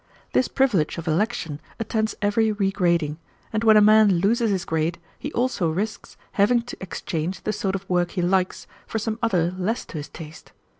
This 0.33 0.47
privilege 0.47 0.97
of 0.97 1.07
election 1.07 1.61
attends 1.79 2.15
every 2.23 2.51
regrading, 2.51 3.17
and 3.53 3.63
when 3.63 3.77
a 3.77 3.81
man 3.81 4.15
loses 4.17 4.49
his 4.49 4.65
grade 4.65 4.97
he 5.19 5.31
also 5.33 5.69
risks 5.69 6.17
having 6.31 6.63
to 6.63 6.77
exchange 6.81 7.43
the 7.43 7.53
sort 7.53 7.75
of 7.75 7.87
work 7.87 8.09
he 8.17 8.23
likes 8.23 8.65
for 8.87 8.97
some 8.97 9.19
other 9.21 9.51
less 9.59 9.85
to 9.85 9.97
his 9.99 10.09
taste. 10.09 10.53